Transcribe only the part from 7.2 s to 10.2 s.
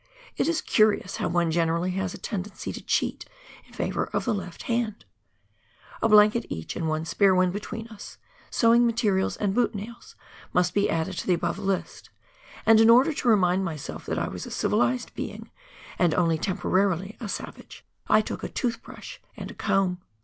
one between us, sewing materials and boot nails